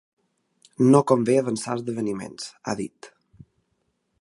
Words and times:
No 0.95 1.01
convé 1.11 1.35
avançar 1.41 1.75
esdeveniments, 1.81 2.49
ha 2.65 2.75
dit. 2.81 3.11